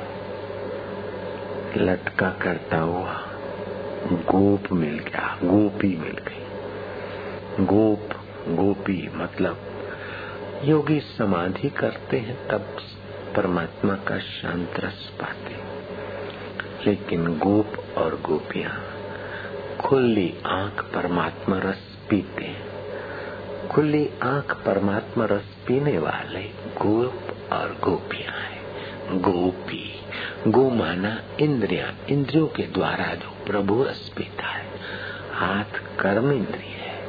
लटका 1.78 2.30
करता 2.30 2.78
हुआ 2.78 3.29
गोप 4.12 4.72
मिल 4.72 5.00
गया, 5.00 5.40
गोपी 5.44 5.98
मिल 5.98 6.18
गई। 6.28 6.46
गोप, 7.66 8.10
गोपी 8.48 9.10
मतलब 9.14 9.58
योगी 10.64 11.00
समाधि 11.00 11.70
करते 11.70 12.18
हैं, 12.18 12.48
तब 12.48 12.78
परमात्मा 13.36 13.94
का 13.94 14.20
शांत 14.20 14.72
रस 14.80 15.14
पाते 15.22 15.70
लेकिन 16.86 17.40
गोप 17.40 17.98
और 17.98 18.22
गोपियाँ 18.22 18.84
खुली 19.86 20.34
आँख 20.46 20.82
परमात्मा 20.84 21.58
रस 21.58 21.98
पीते 22.10 22.56
खुली 23.72 24.10
आँख 24.24 24.56
परमात्मा 24.56 25.26
रस 25.26 25.58
पीने 25.68 25.98
वाले 25.98 26.42
गोप 26.68 27.52
और 27.54 27.78
गोपियाँ 27.84 28.34
हैं। 28.34 28.64
गोपी। 29.22 29.99
गो 30.48 30.70
माना 30.70 31.24
इंद्रिया, 31.40 31.96
इंद्रियों 32.10 32.48
के 32.48 32.64
द्वारा 32.64 33.16
जो 33.16 33.46
प्रभु 33.46 33.84
रस 33.84 34.14
पीता 34.18 34.48
है, 34.48 34.66
हाथ 35.32 36.00
कर्म 36.00 36.32
इंद्रिय 36.32 36.70
है। 36.70 37.00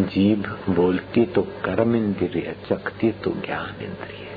जीभ 0.00 0.58
बोलती 0.70 1.26
तो 1.26 1.42
कर्म 1.42 1.96
इंद्रिय 1.96 2.56
चखती 2.70 3.12
तो 3.12 3.30
ज्ञान 3.30 3.84
इंद्रिय 3.84 4.28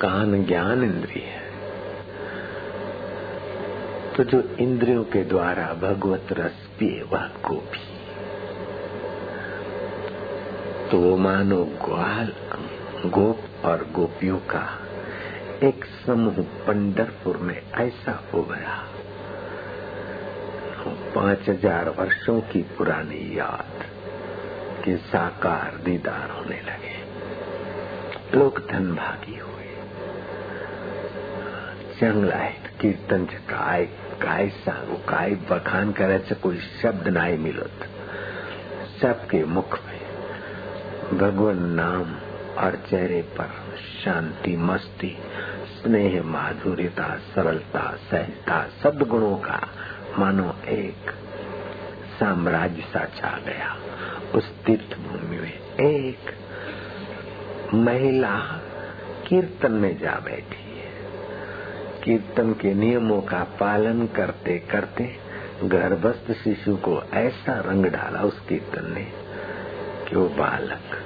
कान 0.00 0.44
ज्ञान 0.44 0.84
इंद्रिय 0.84 1.24
है। 1.24 1.50
तो 4.16 4.24
जो 4.24 4.56
इंद्रियों 4.60 5.04
के 5.04 5.24
द्वारा 5.24 5.74
भगवत 5.74 6.26
रस 6.32 6.68
पिए, 6.78 7.02
वह 7.02 7.26
गोपी। 7.26 7.80
तो 10.90 10.98
वो 10.98 11.16
मानो 11.16 11.64
ग्वाल, 11.64 12.32
गोप 13.08 13.64
और 13.64 13.88
गोपियों 13.94 14.38
का 14.38 14.86
एक 15.62 15.84
समूह 15.84 16.36
पंडरपुर 16.66 17.36
में 17.36 17.56
ऐसा 17.80 18.12
हो 18.32 18.42
गया। 18.42 18.76
पाँच 21.14 21.48
हज़ार 21.48 21.88
वर्षो 21.88 22.38
की 22.52 22.62
पुरानी 22.78 23.38
याद 23.38 23.84
के 24.84 24.96
साकार 24.96 25.76
दीदार 25.76 26.30
होने 26.30 26.60
लगे। 26.60 26.94
लोग 28.38 28.60
धन 28.70 28.86
भागी 28.94 29.36
हुए। 29.38 29.68
चंगलायत 32.00 32.72
कीर्तन 32.80 33.24
काय 33.50 33.84
काय 34.22 34.50
काय 35.08 35.34
बखान 35.50 35.92
करे 35.92 36.18
से 36.18 36.34
कोई 36.34 36.58
शब्द 36.82 37.08
नाई 37.08 37.36
मिलत। 37.36 37.86
सबके 39.02 39.44
मुख 39.44 39.78
में 39.86 41.18
भगवान 41.18 41.62
नाम 41.74 42.16
और 42.58 42.76
चेहरे 42.90 43.22
पर 43.22 43.76
शांति, 44.04 44.56
मस्ती, 44.56 45.18
स्नेह, 45.66 46.22
माधुर्यता, 46.22 47.16
सरलता, 47.16 47.96
सहजता 48.10 48.68
सदगुणों 48.82 49.36
का 49.36 49.68
मानो 50.18 50.56
एक 50.68 51.10
साम्राज्य 52.20 52.82
सा 52.82 53.04
छा 53.04 53.38
गया। 53.46 53.76
उस 54.34 54.50
तीर्थ 54.50 54.98
भूमि 54.98 55.36
में 55.36 55.76
एक 55.86 56.18
महिला 57.74 58.36
कीर्तन 59.28 59.72
में 59.72 59.98
जा 59.98 60.20
बैठी 60.24 60.70
कीर्तन 62.04 62.52
के 62.52 62.74
नियमों 62.74 63.20
का 63.20 63.44
पालन 63.44 64.06
करते 64.06 64.58
करते 64.58 65.16
गर्भस्थ 65.64 66.32
शिशु 66.32 66.76
को 66.76 67.02
ऐसा 67.14 67.60
रंग 67.60 67.86
डाला 67.86 68.20
उस 68.20 68.40
कीर्तन 68.40 68.92
ने 68.94 69.12
कि 70.08 70.16
वो 70.16 70.28
बालक? 70.28 70.99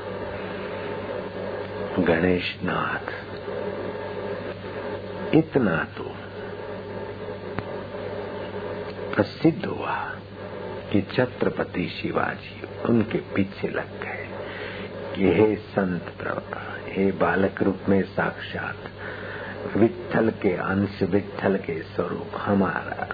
गणेश 1.98 2.58
नाथ 2.62 3.10
इतना 5.34 5.76
तो 5.96 6.04
प्रसिद्ध 9.14 9.66
हुआ 9.66 9.94
कि 10.92 11.02
छत्रपति 11.02 11.88
शिवाजी 11.88 12.66
उनके 12.88 13.18
पीछे 13.18 13.68
लग 13.68 14.00
गए 14.02 14.26
कि 15.14 15.32
हे 15.34 15.54
संत 15.56 16.12
प्रभु, 16.18 16.60
हे 16.92 17.12
बालक 17.12 17.62
रूप 17.62 17.88
में 17.88 18.02
साक्षात 18.02 18.90
विठल 19.76 20.30
के 20.30 20.54
अंश 20.56 21.02
विठल 21.02 21.56
के 21.56 21.80
स्वरूप 21.82 22.32
हमारा 22.36 23.08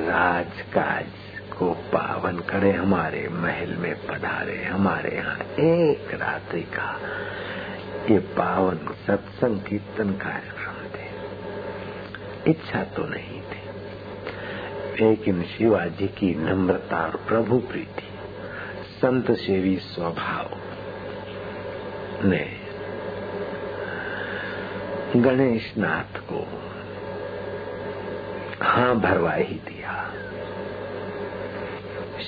राजकाज 0.00 1.23
को 1.58 1.70
पावन 1.70 2.38
करे, 2.38 2.72
हमारे 2.72 3.28
महल 3.28 3.70
में 3.70 4.06
पधारे, 4.06 4.64
हमारे 4.64 5.16
यहाँ 5.16 5.38
एक 5.60 6.14
रात्रि 6.14 6.60
का 6.60 7.00
ये 8.10 8.18
पावन 8.18 8.78
सत्संग 9.06 9.60
कीर्तन 9.60 10.10
कार्यक्रम 10.10 10.74
थे। 10.96 11.04
इच्छा 12.50 12.84
तो 12.84 13.02
नहीं 13.02 13.40
थी। 13.40 13.64
लेकिन 15.00 15.42
शिवाजी 15.42 16.06
की 16.06 16.34
नम्रता 16.34 17.04
और 17.04 17.16
प्रभु 17.28 17.58
प्रीति, 17.58 18.08
संत 18.82 19.30
सेवी 19.30 19.76
स्वभाव 19.76 20.50
ने 22.28 22.64
गणेश 25.16 25.74
नाथ 25.78 26.18
को 26.32 26.46
हाँ 28.62 29.00
भरवा 29.00 29.32
ही 29.32 29.54
दिया 29.54 29.73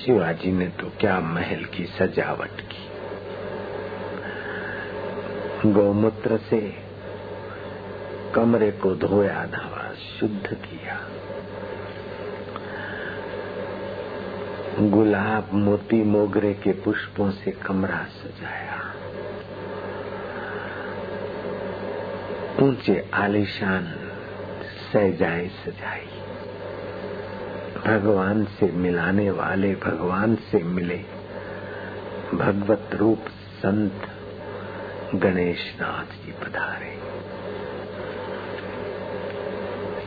शिवाजी 0.04 0.52
ने 0.52 0.66
तो 0.68 0.92
क्या 1.00 1.20
महल 1.20 1.64
की 1.64 1.84
सजावट 1.84 2.50
की। 2.50 2.86
गौमूत्र 5.72 6.36
से 6.36 6.74
कमरे 8.34 8.70
को 8.70 8.94
धोया 8.94 9.44
धावा, 9.44 9.94
शुद्ध 9.94 10.54
किया। 10.54 11.00
गुलाब 14.80 15.48
मोती 15.52 16.02
मोगरे 16.02 16.54
के 16.54 16.72
पुष्पों 16.72 17.30
से 17.30 17.50
कमरा 17.50 18.04
सजाया। 18.04 18.82
ऊँचे 22.62 23.10
आलिशान 23.14 23.94
सजाए 24.92 25.48
सजाई। 25.48 26.25
भगवान 27.84 28.44
से 28.44 28.72
मिलाने 28.72 29.30
वाले, 29.30 29.74
भगवान 29.74 30.34
से 30.34 30.58
मिले 30.58 31.04
भगवत 32.34 32.90
रूप 32.94 33.24
संत 33.28 34.08
गणेश 35.14 35.76
नाथ 35.80 36.26
जी 36.26 36.32
पधारे। 36.32 36.96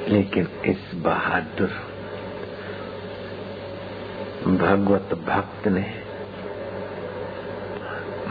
लेकिन 0.08 0.48
इस 0.66 0.92
बहादुर 0.96 1.68
भगवत 4.48 5.14
भक्त 5.28 5.68
ने 5.68 6.04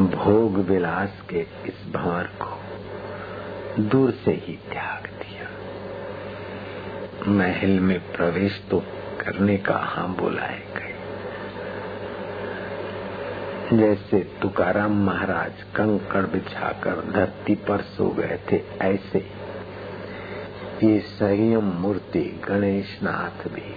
भोग 0.00 0.56
विलास 0.58 1.22
के 1.30 1.40
इस 1.40 1.92
भंवर 1.92 2.30
को 2.42 2.58
दूर 3.82 4.10
से 4.10 4.30
ही 4.30 4.58
त्याग 4.70 5.06
दिया। 5.06 5.48
महल 7.32 7.80
में 7.80 8.12
प्रवेश 8.12 8.62
तो 8.70 8.82
करने 9.20 9.56
का 9.56 9.76
हाँ 9.76 10.08
बुलाए 10.14 10.62
गए 10.76 10.94
जैसे 13.72 14.18
तुकाराम 14.42 14.92
महाराज 15.06 15.62
कंकड़ 15.76 16.26
बिछाकर 16.26 17.10
धरती 17.12 17.54
पर 17.54 17.80
सो 17.80 18.08
गए 18.10 18.38
थे, 18.52 18.62
ऐसे 18.82 19.18
ये 20.84 20.98
संयम 21.00 21.64
मूर्ति 21.64 22.40
गणेश 22.48 22.98
नाथ 23.02 23.48
भी 23.48 23.74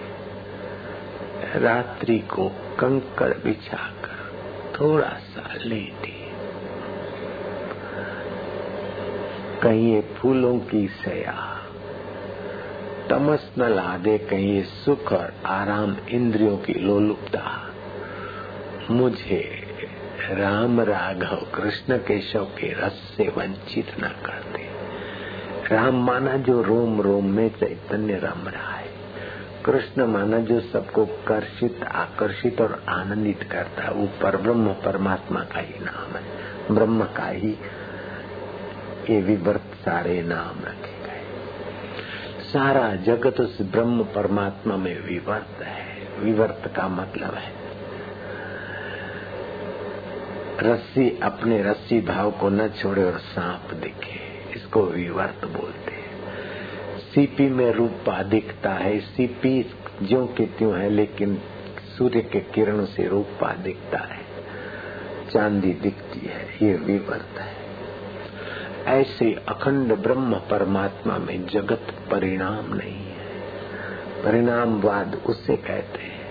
रात्रि 1.59 2.19
को 2.19 2.47
कंकड़ 2.79 3.33
बिछाकर 3.43 4.19
थोड़ा 4.79 5.07
सा 5.07 5.53
लेटे। 5.65 6.19
कहीं 9.63 10.01
फूलों 10.01 10.59
की 10.59 10.87
सया 10.87 11.60
तमस 13.11 13.51
न 13.57 13.63
ला 13.63 13.97
दे 13.97 14.17
कहीं 14.17 14.63
सुख 14.63 15.13
और 15.13 15.33
आराम 15.45 15.95
इंद्रियों 16.09 16.57
की 16.57 16.73
लोलुपता। 16.73 17.73
मुझे 18.91 19.67
राम 20.31 20.81
राघव 20.81 21.35
कृष्ण 21.35 21.97
केशव 21.97 22.43
के 22.43 22.73
रस 22.73 23.13
से 23.17 23.23
वंचित 23.37 23.87
न 23.99 24.07
कर 24.07 24.53
दे 24.53 24.71
राम 25.75 26.05
माना 26.05 26.37
जो 26.37 26.61
रोम 26.61 27.01
रोम 27.01 27.25
में 27.25 27.49
चैतन्य 27.49 28.13
रम 28.13 28.47
रहा 28.47 28.75
है। 28.75 28.87
कृष्ण 29.65 30.05
माना 30.05 30.39
जो 30.39 30.59
सबको 30.59 31.05
कर्षित, 31.05 31.83
आकर्षित 31.83 32.61
और 32.61 32.83
आनंदित 32.89 33.43
करता 33.43 33.83
है। 33.83 33.91
वो 33.91 34.05
पर 34.05 34.37
ब्रह्म 34.37 34.73
परमात्मा 34.73 35.39
का 35.39 35.59
ही 35.59 35.75
नाम 35.79 36.15
है। 36.15 36.23
ब्रह्म 36.75 37.03
का 37.03 37.27
ही 37.27 37.51
ये 39.09 39.21
विवर्त 39.21 39.77
सारे 39.85 40.21
नाम 40.21 40.63
रखे। 40.65 40.90
सारा 42.51 42.95
जगत 42.95 43.39
उस 43.39 43.61
ब्रह्म 43.61 44.03
परमात्मा 44.03 44.77
में 44.77 45.01
विवर्त 45.01 45.63
है। 45.63 46.07
विवर्त 46.19 46.73
का 46.75 46.87
मतलब 46.87 47.33
है। 47.33 47.53
रस्सी, 50.63 51.19
अपने 51.23 51.63
रस्सी 51.63 52.01
भाव 52.01 52.31
को 52.31 52.49
न 52.49 52.67
छोड़े 52.67 53.03
और 53.03 53.17
सांप 53.17 53.73
दिखे। 53.73 54.51
इसको 54.55 54.83
विवर्त 54.83 55.45
बोलते 55.45 55.91
हैं। 55.91 56.11
सीपी 56.99 57.49
में 57.49 57.71
रूपा 57.71 58.23
दिखता 58.23 58.73
है। 58.73 58.99
सीपी 58.99 59.71
ज्यो 60.03 60.25
की 60.25 60.45
त्यों 60.45 60.79
है, 60.79 60.89
लेकिन 60.89 61.41
सूर्य 61.97 62.21
के 62.21 62.39
किरणों 62.39 62.85
से 62.85 63.07
रूपा 63.07 63.53
दिखता 63.53 63.99
है। 63.99 64.21
चांदी 65.33 65.73
दिखती 65.73 66.19
है। 66.19 66.47
ये 66.61 66.75
विवर्त 66.75 67.39
है। 67.39 67.60
ऐसे 68.87 69.33
अखंड 69.33 69.97
ब्रह्म 69.97 70.35
परमात्मा 70.35 71.17
में 71.17 71.47
जगत 71.47 71.81
परिणाम 72.11 72.73
नहीं 72.73 72.95
है। 72.95 73.25
परिणामवाद 74.23 75.21
उसे 75.25 75.57
कहते 75.57 75.99
हैं। 75.99 76.21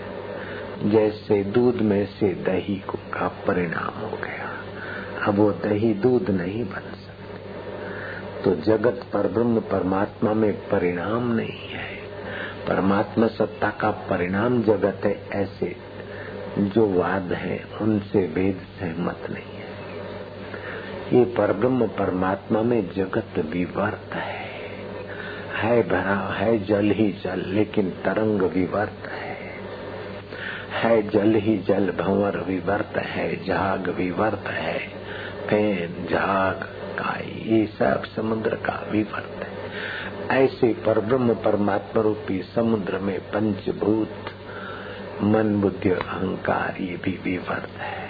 जैसे 0.90 1.44
दूध 1.44 1.74
में 1.74 2.06
से 2.06 2.28
दही 2.28 2.84
को 2.88 2.98
परिणाम 3.28 4.00
हो 4.00 4.16
गया, 4.16 4.52
अब 5.26 5.34
वो 5.34 5.50
दही 5.50 5.94
दूध 5.94 6.30
नहीं 6.30 6.64
बन 6.64 6.80
सकते। 6.80 7.10
तो 8.42 8.54
जगत 8.54 9.06
पर 9.12 9.28
ब्रह्म 9.28 9.60
परमात्मा 9.60 10.32
में 10.32 10.52
परिणाम 10.52 11.32
नहीं 11.32 11.68
है। 11.68 11.96
परमात्मा 12.68 13.26
सत्ता 13.26 13.70
का 13.70 13.90
परिणाम 13.90 14.62
जगत 14.62 15.00
है, 15.04 15.28
ऐसे 15.28 15.76
जो 16.58 16.86
वाद 16.86 17.32
है, 17.32 17.64
उनसे 17.80 18.26
वेद 18.26 18.60
सहमत 18.80 19.18
नहीं। 19.30 19.49
ये 21.12 21.24
परब्रह्म 21.24 21.86
परमात्मा 21.86 22.62
में 22.62 22.90
जगत 22.94 23.38
विवर्त 23.38 24.14
है। 24.14 24.46
है 25.54 25.88
भरा, 25.88 26.34
है 26.34 26.64
जल 26.64 26.90
ही 26.90 27.12
जल, 27.12 27.42
लेकिन 27.46 27.90
तरंग 27.90 28.42
विवर्त 28.42 29.08
है। 29.08 29.36
है 30.70 31.08
जल 31.08 31.34
ही 31.34 31.58
जल, 31.58 31.90
भंवर 31.90 32.38
विवर्त 32.38 32.96
है 32.96 33.44
जाग 33.44 33.88
विवर्त 33.88 34.44
है, 34.46 34.78
फ़ैन 35.48 36.06
जाग 36.10 36.62
काई, 36.98 37.44
ये 37.46 37.66
सब 37.66 38.04
समुद्र 38.04 38.54
का 38.54 38.86
विवर्त 38.90 39.46
है। 39.46 39.50
ऐसे 40.44 40.72
परब्रह्म 40.72 41.34
परमात्मा 41.34 42.02
रूपी 42.02 42.42
समुद्र 42.42 42.98
में 42.98 43.20
पंचभूत, 43.20 44.14
मन 45.22 45.60
बुद्धि, 45.60 45.90
अहंकार, 45.90 46.76
ये 46.80 46.96
भी 47.04 47.20
विवर्त 47.24 47.78
है। 47.78 48.09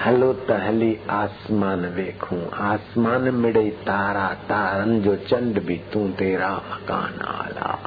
हलो 0.00 0.32
तहली 0.32 0.98
आसमान 1.10 1.80
वेखूं। 1.86 2.38
आसमान 2.58 3.28
मिड़े 3.34 3.64
तारा, 3.80 4.26
तारन 4.48 5.00
जो 5.00 5.16
चंड 5.16 5.60
भी 5.66 5.76
तू 5.92 6.06
तेरा 6.08 6.48
मकान 6.68 7.20
आला। 7.28 7.78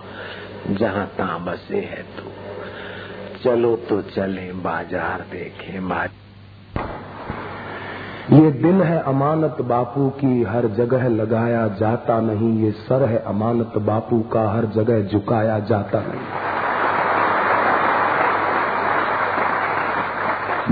जहाँ 0.71 1.06
ता 1.17 1.38
बसे 1.38 1.80
है 1.84 2.04
तू। 2.17 2.30
चलो 3.43 3.76
तो 3.89 4.02
चले 4.12 4.52
बाज़ार 4.62 5.26
देखे 5.32 5.80
बाज़ार 5.80 6.21
ये 8.34 8.52
दिल 8.52 8.82
है 8.82 9.02
अमानत 9.04 9.62
बापू 9.62 10.10
की, 10.10 10.43
हर 10.43 10.67
जगह 10.67 11.08
लगाया 11.10 11.67
जाता 11.80 12.19
नहीं। 12.21 12.54
ये 12.63 12.71
सर 12.71 13.10
है 13.10 13.23
अमानत 13.28 13.78
बापू 13.84 14.19
का, 14.34 14.49
हर 14.52 14.65
जगह 14.76 15.08
झुकाया 15.08 15.60
जाता 15.60 15.99
नहीं। 15.99 16.53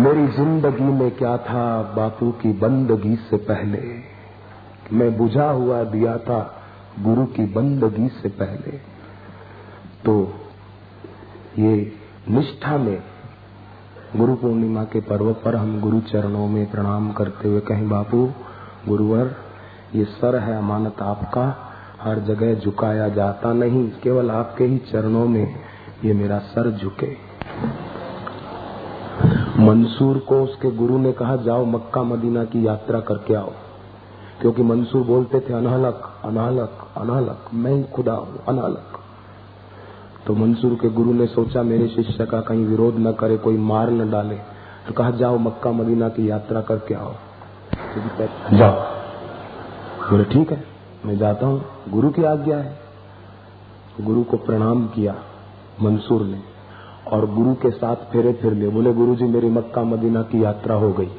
मेरी 0.01 0.27
ज़िंदगी 0.27 0.83
में 0.83 1.11
क्या 1.11 1.37
था 1.37 1.81
बापू 1.81 2.31
की 2.31 2.51
बंदगी 2.53 3.15
से 3.15 3.37
पहले? 3.37 3.79
मैं 4.93 5.17
बुझा 5.17 5.49
हुआ 5.49 5.83
दिया 5.83 6.17
था 6.17 6.63
गुरु 6.99 7.25
की 7.25 7.45
बंदगी 7.45 8.07
से 8.07 8.29
पहले। 8.29 8.71
तो 10.05 10.33
ये 11.59 11.93
निष्ठा 12.29 12.77
में 12.77 13.03
गुरु 14.15 14.35
पूर्णिमा 14.35 14.83
के 14.83 15.01
पर्व 15.01 15.33
पर 15.33 15.55
हम 15.55 15.79
गुरु 15.81 15.99
चरणों 15.99 16.47
में 16.47 16.71
प्रणाम 16.71 17.11
करते 17.11 17.49
हुए 17.49 17.59
कहें, 17.59 17.89
बापू, 17.89 18.29
गुरुवर, 18.87 19.35
ये 19.95 20.05
सर 20.05 20.39
है 20.39 20.57
अमानत 20.57 21.01
आपका। 21.01 21.67
हर 22.01 22.19
जगह 22.19 22.55
झुकाया 22.55 23.09
जाता 23.09 23.53
नहीं, 23.53 23.89
केवल 24.03 24.31
आपके 24.31 24.63
ही 24.63 24.77
चरणों 24.77 25.27
में 25.27 25.55
ये 26.05 26.13
मेरा 26.13 26.39
सर 26.39 26.71
झुके। 26.71 27.30
मंसूर 29.61 30.17
को 30.17 30.43
उसके 30.43 30.71
गुरु 30.71 30.97
ने 30.97 31.11
कहा, 31.11 31.35
जाओ 31.35 31.65
मक्का 31.65 32.03
मदीना 32.03 32.43
की 32.43 32.67
यात्रा 32.67 32.99
करके 32.99 33.33
आओ। 33.33 33.51
क्योंकि 34.41 34.63
मंसूर 34.63 35.03
बोलते 35.03 35.39
थे, 35.39 35.53
अनहलक 35.53 36.21
अनहलक 36.25 36.87
अनहलक, 36.97 37.45
मैं 37.53 37.71
ही 37.71 37.83
खुदा 37.83 38.13
हूँ 38.13 38.43
अनालक 38.47 38.87
तो 40.27 40.33
मंसूर 40.35 40.73
के 40.81 40.89
गुरु 40.89 41.13
ने 41.13 41.27
सोचा, 41.27 41.63
मेरे 41.63 41.87
शिष्य 41.87 42.25
का 42.25 42.41
कहीं 42.41 42.65
विरोध 42.65 42.95
न 42.99 43.11
करे, 43.11 43.37
कोई 43.37 43.57
मार 43.57 43.89
न 43.89 44.11
डाले। 44.11 44.35
तो 44.87 44.93
कहा, 44.93 45.11
जाओ 45.11 45.37
मक्का 45.37 45.71
मदीना 45.71 46.09
की 46.09 46.29
यात्रा 46.29 46.61
करके 46.61 46.93
आओ। 46.93 47.11
तो 47.83 48.57
जाओ। 48.57 48.71
बोले, 50.11 50.23
ठीक 50.23 50.51
है, 50.51 50.63
मैं 51.05 51.17
जाता 51.17 51.45
हूँ। 51.45 51.65
गुरु 51.89 52.09
की 52.09 52.23
आज्ञा 52.23 52.57
है। 52.57 52.79
गुरु 54.01 54.23
को 54.23 54.37
प्रणाम 54.37 54.87
किया 54.87 55.15
मंसूर 55.81 56.21
ने। 56.21 56.50
और 57.07 57.25
गुरु 57.33 57.53
के 57.53 57.71
साथ 57.71 57.95
फेरे 57.95 58.33
फिर 58.33 58.53
लिए 58.53 58.69
बोले 58.69 58.93
गुरु 58.93 59.15
जी 59.15 59.25
मेरी 59.25 59.49
मक्का 59.49 59.83
मदीना 59.83 60.21
की 60.21 60.43
यात्रा 60.43 60.75
हो 60.75 60.91
गई। 60.93 61.09